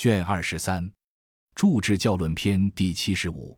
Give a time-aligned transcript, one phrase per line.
[0.00, 0.82] 卷二十三，
[1.54, 3.54] 《注释教论篇》第七十五。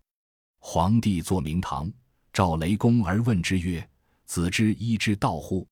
[0.58, 1.88] 皇帝坐明堂，
[2.32, 3.88] 召雷公而问之曰
[4.26, 5.64] ：“子之一之道乎？”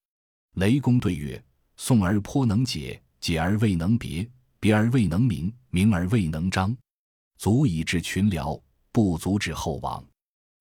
[0.55, 1.45] 雷公对曰
[1.77, 4.25] ：“宋而颇能解，解而未能别，
[4.61, 6.73] 别而未能明，明而未能彰。
[7.37, 8.63] 足以治群僚，
[8.93, 10.07] 不足治后王。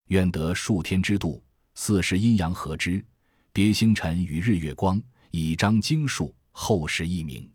[0.07, 1.43] 愿得数天之度，
[1.75, 3.05] 四时阴阳合之，
[3.53, 4.99] 别星辰与日月光，
[5.29, 7.47] 以彰经术，后世一明。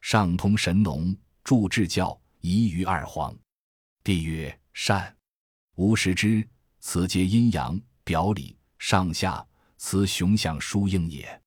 [0.00, 1.12] 上通神农，
[1.48, 3.34] 助治教，宜于二皇。”
[4.04, 5.16] 帝曰：“善。”
[5.76, 6.46] 吾识之，
[6.78, 9.42] 此皆阴阳表里上下，
[9.78, 11.42] 此雄象殊应也。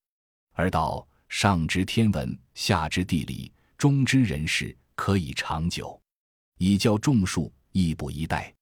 [0.54, 6.02] 而道上知天文，下知地理，中知人事，可以长久。
[6.58, 8.52] 以教众数，亦不一代。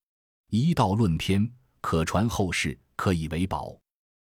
[0.51, 3.75] 一道论篇，可传后世，可以为宝。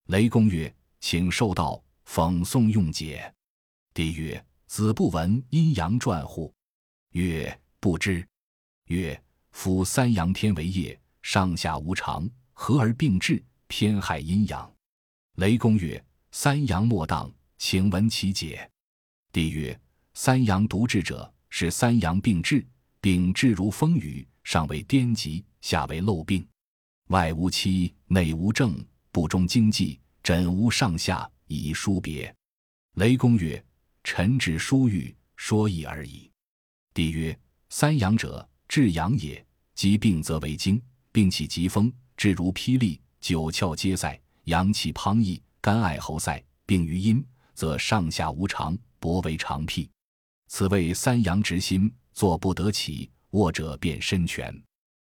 [0.08, 3.31] 雷公曰：“请受道，讽诵用解。”
[3.94, 6.52] 帝曰：“子不闻阴阳传乎？”
[7.16, 8.28] 曰：“不知。”
[8.88, 14.72] 曰：“夫三阳天为业。”上下无常，合而并治，偏害阴阳。
[15.38, 18.70] 雷公曰：“三阳莫当，请闻其解。”
[19.31, 19.80] 帝曰
[20.14, 22.64] ：“三阳独治者，是三阳并治，
[23.00, 26.45] 并治如风雨，上为颠疾，下为漏病，
[27.08, 32.32] 外无期，内无正，不中经济，枕无上下，以殊别。”
[32.95, 33.64] 雷公曰
[34.04, 36.30] ：“臣只疏欲说意而已。”
[36.96, 46.42] 帝曰：“三阳者，治阳也，疾病则为经。”病起疾风，至如霹雳，九窍皆塞，阳气滂溢，肝艾喉塞。
[46.66, 47.22] 病于阴，
[47.54, 49.90] 则上下无常，薄为常辟。
[50.48, 54.58] 此谓三阳之心，坐不得起，卧者便身全。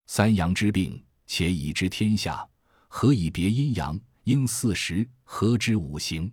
[0.06, 2.47] 三阳之病，且已知天下，
[2.89, 3.98] 何以别阴阳？
[4.25, 6.31] 应四时，合之五行。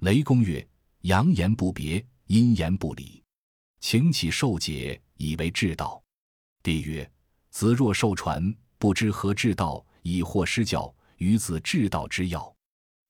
[0.00, 0.68] 雷公曰：
[1.00, 3.23] 阳言不别，阴言不离，
[3.86, 6.02] 请起受解，以为治道。
[6.62, 7.08] 帝曰：
[7.50, 8.42] 子若受传。
[8.78, 12.56] 不知何治道，以惑失教，于子治道之要，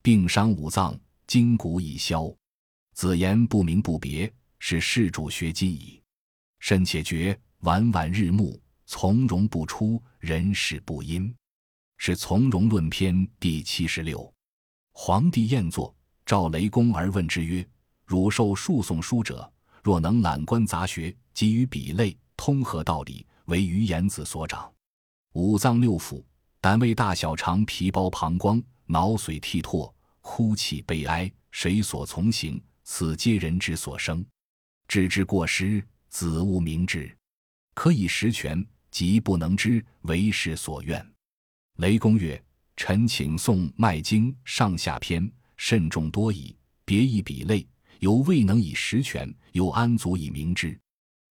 [0.03, 0.99] 病伤五脏，
[1.29, 2.29] 筋骨已消。
[2.93, 6.03] 子言不明不别，是世主学今矣。
[6.59, 11.33] 甚且觉晚晚日暮，从容不出，人事不因。
[11.99, 14.29] 是从容论篇第七十六。
[14.91, 15.95] 皇帝宴坐，
[16.27, 17.65] 召雷公而问之曰
[18.05, 19.49] ：“汝受数诵书者，
[19.85, 24.73] 若能览观杂学，及于比类，通合道理，为余言子所长。”
[25.35, 26.25] 五脏六腑，
[26.59, 32.59] 胆胃大小肠皮包膀胱脑髓涕唾哭泣悲哀，谁所从行？
[32.83, 34.25] 此皆人之所生。
[34.89, 37.15] 知之过失，子勿明之。
[37.75, 41.07] 可以实权，即不能知，为时所愿。
[41.77, 42.43] 雷公曰
[42.77, 46.57] ：“臣请诵《脉经》上下篇，慎重多矣。
[46.87, 47.67] 别异比类，
[48.05, 50.79] 犹未能以实权，又安足以明之？”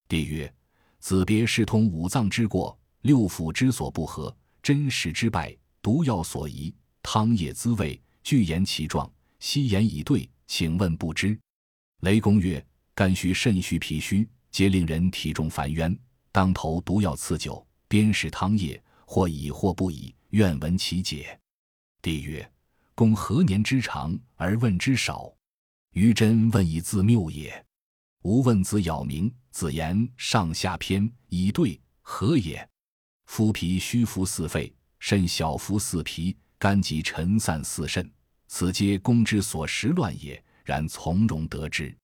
[0.09, 0.51] 帝曰
[0.97, 6.73] ：“子别视通五脏之过。”六腑之所不合，真实之败，毒药所宜，
[7.03, 11.37] 汤液滋味，具言其状，悉言以对，请问不知？
[11.99, 15.95] 雷公曰：肝虚、肾虚、脾虚，皆令人体重烦冤。
[16.31, 21.37] 当头毒药赐酒，砭食汤液，或以或不以，愿闻其解。
[22.01, 22.49] 帝曰：
[22.95, 25.31] 公何年之长而问之少？
[25.93, 27.65] 余真问以自谬也。
[28.23, 32.67] 吾问子咬明，子言上下篇以对，何也？
[33.25, 38.11] 夫脾虚浮似肺，肾小浮似脾，肝急沉散似肾，
[38.47, 40.43] 此皆公之所识乱也。
[40.63, 41.95] 然从容得之。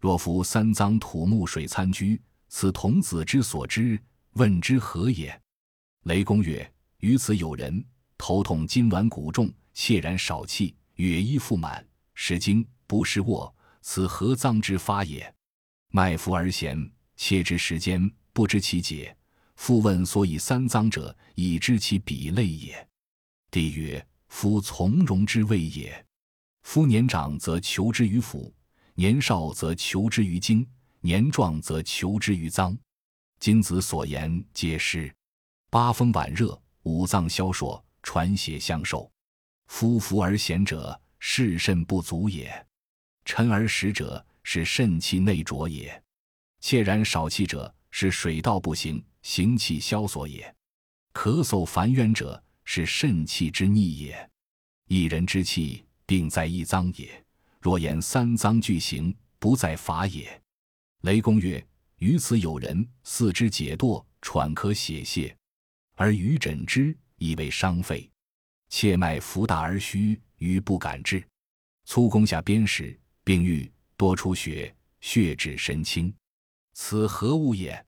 [0.00, 4.00] 若夫三脏土木水参居，此童子之所知，
[4.32, 5.38] 问之何也？
[6.04, 7.84] 雷公曰：于此有人
[8.16, 15.32] 头痛筋挛骨重，切然少气，血衣腹满，食惊不食卧，此何脏之发也？
[15.90, 19.14] 脉浮而弦，切之时间，不知其解。
[19.56, 22.88] 复问所以三脏者，以知其比类也。
[23.50, 26.04] 帝曰：夫从容之谓也。
[26.62, 28.52] 夫年长则求之于腑，
[28.94, 30.66] 年少则求之于精，
[31.00, 32.76] 年壮则求之于脏。
[33.38, 35.14] 今子所言皆是。
[35.70, 39.10] 八风晚热，五脏消烁，传血相受。
[39.66, 42.48] 夫浮而弦者，是肾不足也；
[43.28, 45.86] 沉而实者，是肾气内浊也；
[46.60, 49.04] 切然少气者，是水道不行。
[49.20, 50.52] 行气消索也，
[51.12, 54.30] 咳嗽烦冤者是肾气之逆也。
[54.86, 57.22] 一人之气，病在一脏也。
[57.60, 60.42] 若言三脏俱行，不在法也。
[61.02, 61.62] 雷公曰：
[61.98, 65.36] 于此有人四肢解堕，喘咳血泄，
[65.96, 68.10] 而余诊之，以为伤肺。
[68.70, 71.22] 切脉浮大而虚，余不敢治。
[71.84, 72.98] 粗攻下砭时，
[73.28, 76.10] 病愈，多出血，血至神清。
[76.72, 77.84] 此何物也？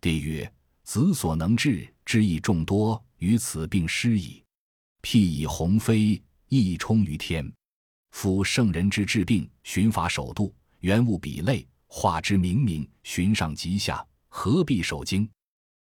[0.00, 0.52] 帝曰
[0.82, 4.42] ：“子所能治之亦众多，于此病失矣。
[5.00, 7.48] 辟以鸿飞，翼冲于天。
[8.10, 15.30] 夫圣人之治病，循法守度，原物比类，化之明明，循上及下，何必守经？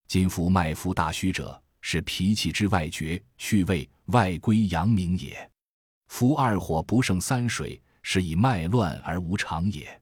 [0.09, 5.51] 今夫脉浮大虚者，是脾气之外绝，去味外归阳明也。
[6.09, 10.01] 夫二火不胜三水，是以脉乱而无常也。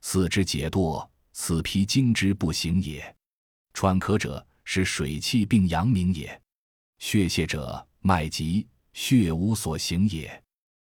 [0.00, 3.14] 四之解堕，此脾经之不行也。”
[3.74, 6.40] 喘咳者是水气病阳明也，
[6.98, 10.42] 血泄者脉急，血无所行也。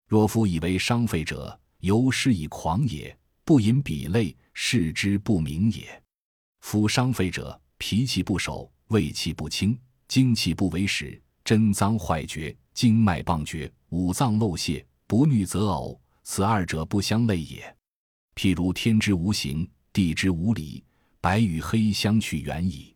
[0.06, 6.02] 若夫以为伤肺者，由失以狂也，不饮彼类，视之不明也。
[6.60, 17.76] 夫伤肺者，脾气不守，胃气不清，精气不为使，真脏坏绝，经脉棒绝，五脏漏泄，不育则呕，此二者不相类也。
[18.34, 20.84] 譬如天之无形，地之无理。
[21.20, 22.94] 白与黑相去远矣，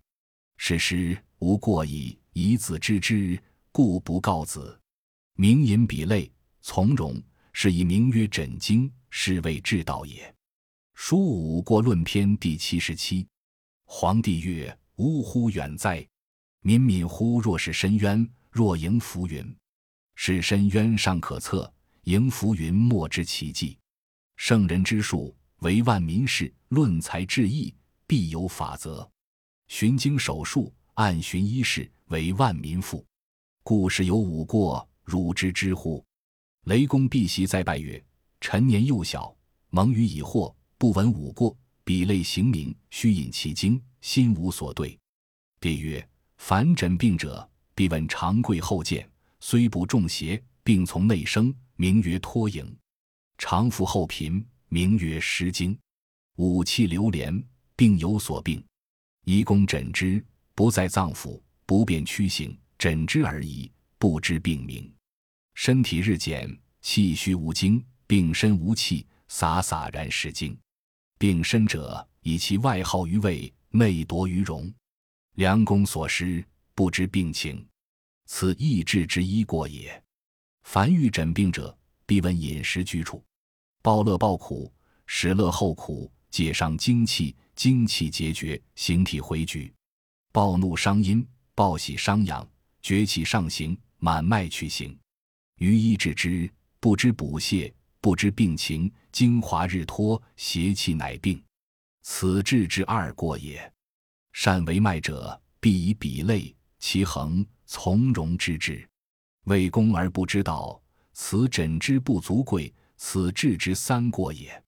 [0.57, 2.19] 是时无过矣。
[2.33, 3.41] 以子知之，
[3.71, 4.79] 故不告子。
[5.35, 6.31] 明饮比类，
[6.61, 7.23] 从容，
[7.53, 10.35] 是以名曰枕经，是谓治道也。
[10.95, 13.27] 书五过论篇第七十七。
[13.85, 16.07] 皇帝曰：“呜呼，远哉！
[16.63, 17.41] 敏敏乎！
[17.41, 19.57] 若是深渊，若迎浮云。
[20.17, 21.73] 是深渊尚可测，
[22.05, 23.79] 迎浮云莫知其迹。
[24.37, 27.75] 圣人之术，为万民事，论才治义。”
[28.11, 29.09] 必有法则，
[29.69, 33.07] 循经手术，按循医事，为万民富。
[33.63, 36.05] 故事有五过，汝知之乎？
[36.65, 38.05] 雷公避席再拜曰
[38.43, 39.33] ：“臣年幼小，
[39.69, 44.99] 蒙于已惑，不闻五过，比类行名，须引其经，心无所对。”
[45.61, 46.05] 帝曰
[46.37, 49.09] ：“凡诊病者，必问长贵后见，
[49.39, 52.67] 虽不中邪，病从内生，名曰脱影；
[53.39, 55.75] 常服后贫，名曰失精。
[56.37, 57.43] 五气流连。”
[57.75, 58.63] 病有所病，
[59.25, 60.23] 医公诊之，
[60.55, 64.93] 不在脏腑，不便屈行，诊之而已，不知病名。
[65.55, 70.55] 身体日减，气虚无精，病身无气，洒洒然失精。
[71.19, 74.71] 病身者，以其外耗于胃，内夺于荣。
[75.37, 76.45] 良公所失，
[76.75, 77.67] 不知病情，
[78.27, 80.05] 此易治之医过也。
[80.73, 81.77] 凡欲诊病者，
[82.07, 83.21] 必问饮食居处。
[83.83, 84.73] 暴乐暴苦，
[85.05, 87.35] 食乐后苦，解伤精气。
[87.57, 89.69] 精气结绝，形体回举；
[90.31, 91.27] 暴怒伤阴，
[91.57, 92.49] 暴喜伤阳，
[92.83, 94.97] 厥气上行，满脉去行。
[95.57, 101.43] 于医治之，不知补泻，不知病情，精华日脱，邪气乃病。
[102.03, 103.61] 此治之二过也。
[104.33, 108.89] 善为脉者，必以比类，其恒从容之治。
[109.45, 110.81] 为公而不知道，
[111.13, 114.63] 此诊之不足贵，此治之三过也。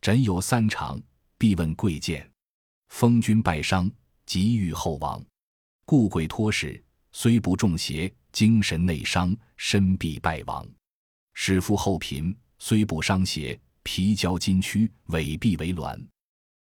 [0.00, 1.00] 诊有三常。
[1.38, 2.26] 必问贵贱，
[2.88, 3.90] 封君败伤，
[4.24, 5.22] 急欲后亡，
[5.84, 6.82] 故贵托使，
[7.12, 10.66] 虽不中邪，精神内伤，身必败亡。
[11.34, 16.02] 使夫后贫，虽不伤邪，皮焦筋屈，尾必为挛。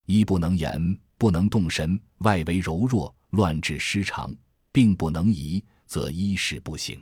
[0.05, 4.35] 一不能言，不能动神，外为柔弱，乱治失常，
[4.73, 7.01] 病不能移，则医事不行。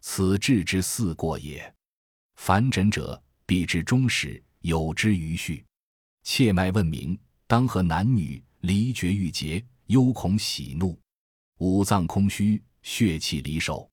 [0.00, 1.72] 此治之四过也。
[2.36, 5.64] 凡诊者，必知终始，有之于序。
[6.22, 10.98] 切脉问名，当和男女，离绝欲结，忧恐喜怒，
[11.58, 13.90] 五脏空虚，血气离手，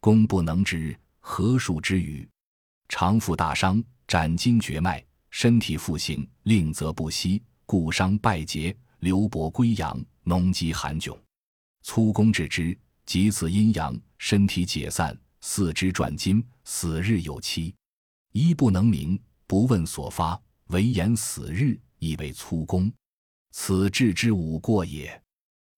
[0.00, 2.28] 功不能知，何数之余？
[2.88, 11.16] 常负大伤，斩筋绝脉，身体复行，令则不息，故伤败结，流薄归阳，脓积寒窘。
[11.82, 12.76] 粗功治之，
[13.06, 17.74] 即此阴阳，身体解散，四肢转筋，死日有期。
[18.32, 20.40] 医不能明，不问所发。
[20.68, 22.90] 唯言死日，亦为粗功，
[23.50, 25.22] 此治之五过也。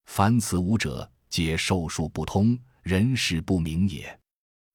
[0.05, 4.17] 凡此五者，皆寿数不通，人事不明也。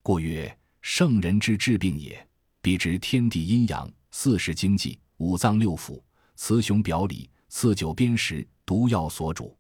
[0.04, 2.28] 故曰：圣人之治病也，
[2.62, 6.04] 必知天地阴阳、四时经济、五脏六腑、
[6.36, 9.58] 雌雄表里、四九砭石、毒药所主，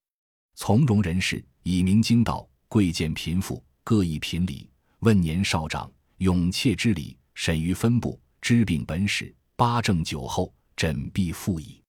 [0.56, 4.70] 从容人士，以明经道；贵贱贫富，各以品理；
[5.02, 9.34] 问年少长，勇怯之理，审于分部，知病本始。
[9.56, 11.82] 八正九后，诊必复矣。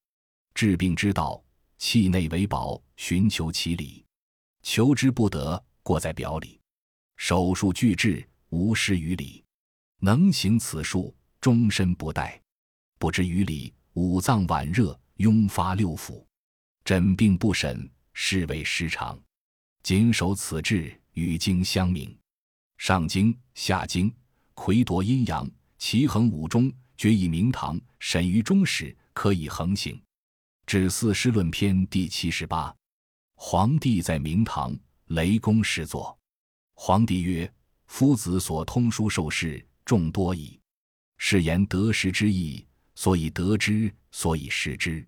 [0.55, 1.43] 治病之道，
[1.77, 4.03] 气内为宝，寻求其理，
[4.63, 6.59] 求之不得，过在表里。
[7.19, 9.45] 手术俱治，无失于理。
[9.99, 12.41] 能行此术，终身不殆。
[12.99, 16.25] 不知于理，五脏脘热，壅发六腑，
[16.83, 19.21] 诊病不审，是为失常。
[19.83, 22.17] 谨守此治，与经相明。
[22.83, 24.13] 上经、下经，
[24.55, 25.49] 魁夺阴阳，
[25.79, 26.69] 其衡五中。
[26.97, 30.03] 决以明堂，审于中始，可以横行。
[30.67, 32.75] 至四师论篇第七十八。
[33.37, 36.19] 皇帝在明堂，雷公侍坐。
[36.75, 37.49] 皇帝曰
[37.87, 40.59] ：“夫子所通书受事众多矣，
[41.19, 45.07] 是言得失之意，所以得之，所以失之。”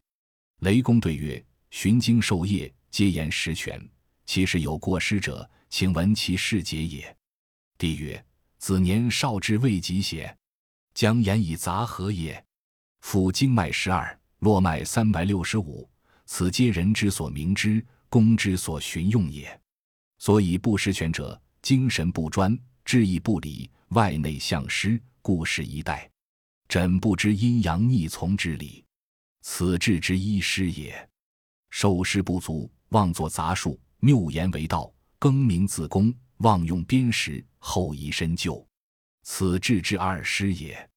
[0.62, 3.85] 雷公对曰：“循经授业，皆言实权，
[4.26, 7.04] 其实有过失者，请闻其事节也。”
[7.78, 8.25] 帝曰
[8.59, 10.37] ：“子年少之未及邪？
[10.95, 12.45] 将言以杂何也？
[13.00, 15.88] 夫经脉十二，络脉三百六十五，
[16.26, 19.61] 此皆人之所明之。”公之所循用也，
[20.19, 26.09] 所以不识权者，精神不专，志意不理，外内相失，故事一代。
[26.69, 28.85] 枕不知阴阳逆从之理，
[29.40, 31.11] 此志之一失也。
[31.71, 38.67] 受师不足，妄作杂术，谬言为道，更名自公，妄用砭石，后以身救，
[39.23, 40.91] 此志之二失也。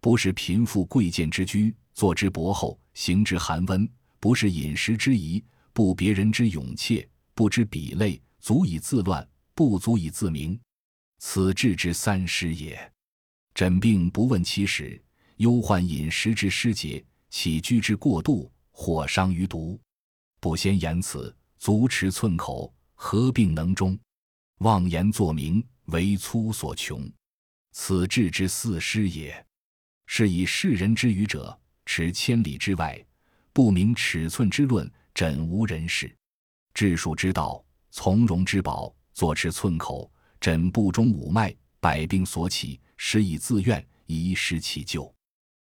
[0.00, 3.88] 不是贫富贵贱之居，坐之薄厚，行之寒温，
[4.20, 5.42] 不是饮食之宜。
[5.72, 10.56] 不别人之勇怯，不知彼类，足以自乱，不足以自明，
[11.18, 12.78] 此治之三失也。
[13.54, 15.02] 诊病不问其始，
[15.38, 19.80] 忧患饮食之失节，起居之过度，或伤于毒。
[20.38, 23.98] 不先言辞，足持寸口，合并能中？
[24.58, 27.10] 妄言作名，为粗所穷，
[27.72, 29.44] 此治之四失也。
[30.06, 33.04] 是以世人之愚者，持千里之外，
[33.52, 34.90] 不明尺寸之论。
[35.14, 36.12] 枕无人事，
[36.72, 45.14] 治术之道，从容之宝，坐持寸口，枕不中五脉，百病所起，实以自愿，以失其救。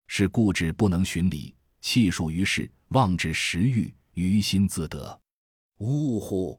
[0.06, 5.20] 是固执不能循理，气数于世，妄至食欲，于心自得。
[5.78, 6.56] 呜呼！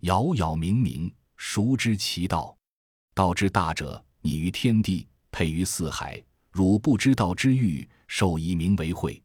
[0.00, 2.56] 杳杳冥冥，孰知其道？
[3.14, 6.22] 道之大者，拟于天地，配于四海。
[6.50, 9.20] 汝不知道之欲，受以名为惠。